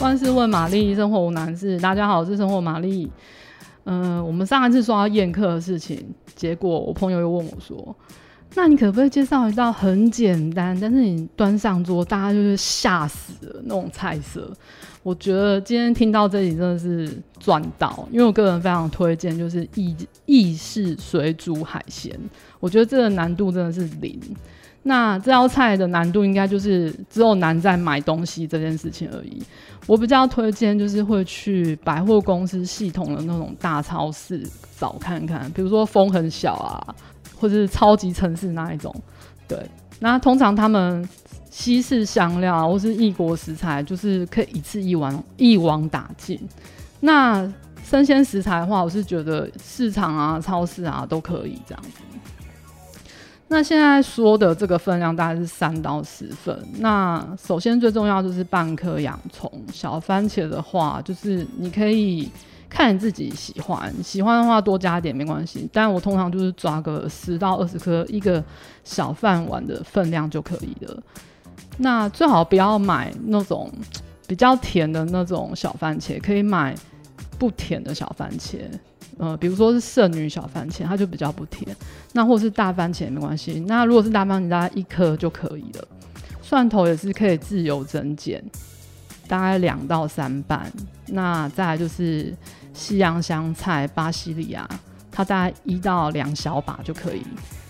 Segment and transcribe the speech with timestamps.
[0.00, 1.80] 万事问玛丽，生活无难事。
[1.80, 3.10] 大家好，我是生活玛丽。
[3.84, 7.96] 嗯、我们上一次说到宴客的事情，结果我朋友又问我说
[8.54, 14.50] ：“那你可不可以介绍一道很简单，但是你端上桌，大家就是吓死了那种菜色？”
[15.02, 22.18] 我觉得今天听到这里真的是赚到，因为我个人非常推荐，就是意意式水煮海鲜。
[22.58, 24.20] 我觉得这个难度真的是零。
[24.82, 29.40] 那这道菜的难度应该就是只有难在买东西这件事情而已。
[29.86, 34.44] 我比较推荐就是会去百货公司系统的那种大超市
[34.76, 36.94] 找看看，比如说风很小啊，
[37.38, 38.94] 或者是超级城市那一种。
[39.46, 39.58] 对，
[40.00, 41.08] 那通常他们
[41.50, 46.40] 西式香料或是异国食材，就是可以一次一网一网打尽。
[47.00, 47.50] 那
[47.84, 51.90] 生鲜食材的话，我是觉得市场啊、超市啊都可以这样子。
[53.48, 56.66] 那现在说的这个分量大概是三到四份。
[56.80, 62.28] 那首先最重要就是半颗洋葱，小番茄的话就是你可以
[62.68, 65.68] 看你自己喜欢，喜欢的话多加点没关系。
[65.72, 68.42] 但我通常就是抓个十到二十颗，一个
[68.84, 71.02] 小饭碗的分量就可以了。
[71.78, 73.70] 那最好不要买那种
[74.26, 76.74] 比较甜的那种小番茄，可以买
[77.38, 78.58] 不甜的小番茄。
[79.18, 81.74] 呃，比如说是圣女小番茄，它就比较不甜。
[82.12, 83.64] 那或是大番茄也没关系。
[83.66, 85.88] 那如果是大番茄，大概一颗就可以了。
[86.42, 88.44] 蒜头也是可以自由增减，
[89.28, 90.70] 大概两到三瓣。
[91.08, 92.34] 那再来就是
[92.72, 94.68] 西洋香菜、巴西里亚，
[95.10, 97.22] 它大概一到两小把就可以。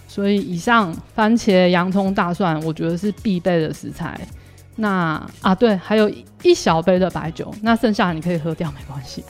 [0.09, 4.19] 所以以上番茄、洋葱、大蒜，我觉得是必备的食材。
[4.77, 6.11] 那啊，对，还有
[6.43, 9.25] 一小杯的白酒，那剩下你可以喝掉，没关系。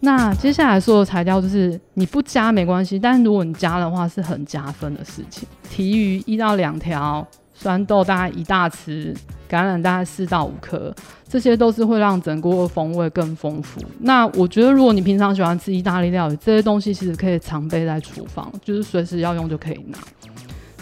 [0.00, 5.48] 那接下来说的材料就是你不加没关系，但是如果你加的话是很加分的事情。
[5.68, 7.26] 提鱼一到两条，
[7.58, 9.12] 酸豆大概一大匙，
[9.50, 10.94] 橄榄大概四到五颗，
[11.28, 13.80] 这些都是会让整锅的风味更丰富。
[13.98, 19.98] 那我觉得如果你平常喜欢吃意大利料理，这些东西其实可以常备在厨房，就是随时要用就可以拿。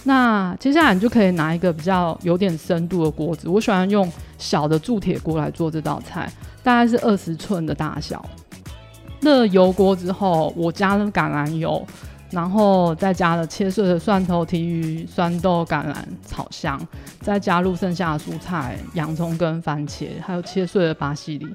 [0.05, 6.31] 那接下来你就可以拿一个比较有点深度的锅子，我喜欢用小的铸铁锅来做这道菜，
[6.63, 8.25] 大概是二十寸的大小。
[9.21, 11.85] 热油锅之后，我加了橄榄油，
[12.31, 15.95] 然后再加了切碎的蒜头、提鱼、酸豆、橄榄
[16.27, 16.81] 炒香，
[17.21, 21.47] 再加入剩下的蔬菜、洋葱跟番茄，还有切碎的巴西里。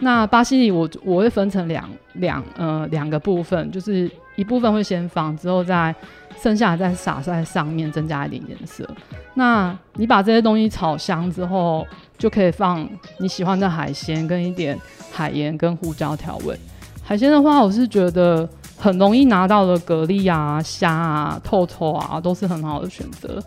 [0.00, 5.92] 那巴西里我我会分成两两呃两个部分，就是一部分会先放，之后再
[6.40, 8.88] 剩下再撒在上面，增加一点颜色。
[9.34, 11.84] 那你把这些东西炒香之后，
[12.16, 12.88] 就可以放
[13.18, 14.78] 你喜欢的海鲜跟一点
[15.10, 16.56] 海盐跟胡椒调味。
[17.02, 23.42] 海鲜的话，我是觉得很容易拿到的蛤蜊啊、虾啊、透抽啊，都是很好的选择。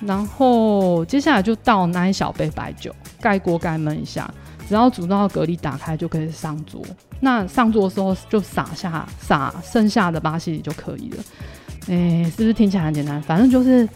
[0.00, 4.32] 然后接下来就倒那一小杯白酒，盖锅盖焖一下，
[4.68, 6.82] 只要煮到蛤蜊打开就可以上桌。
[7.20, 11.22] 那上桌的时候就撒下撒剩下的巴西里就可以了。
[11.88, 13.20] 哎、是不是听起来很简单？
[13.22, 13.88] 反正就是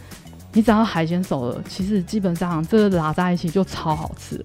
[0.53, 4.43] 你只要海鲜熟了，其实基本上这个拉在一起就超好吃。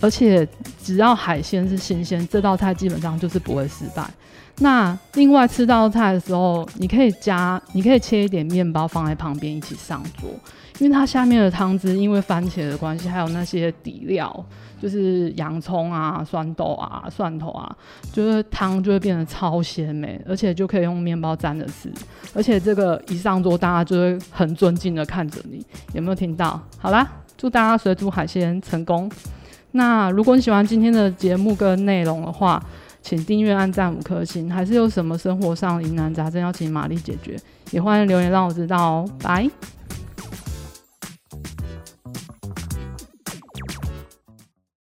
[0.00, 0.46] 而且
[0.82, 4.04] 只要海鲜是新鲜，这道菜基本上就是不会失败。
[4.58, 10.28] 那另外吃这道菜的时候，你可以加，你可以切一点面包放在旁边一起上桌，
[10.78, 14.44] 因为它下面的汤汁因为番茄的关系，还有那些底料，
[14.78, 17.74] 就是洋葱啊、酸豆啊、蒜头啊，
[18.12, 21.90] 就是汤就会变得超鲜美，而且就可以用面包沾着吃。
[22.34, 26.60] 而且这个一上桌，大家就会很尊敬的看着你，有没有听到？
[26.76, 29.10] 好啦，祝大家水煮海鲜成功。
[29.72, 32.62] 那如果你喜欢今天的节目跟内容的话，
[33.02, 34.50] 请订阅、按赞五颗星。
[34.50, 37.38] 还是有什么生活上疑难杂症要请玛丽解决，
[37.70, 39.10] 也欢迎留言让我知道哦。
[39.22, 39.48] 拜。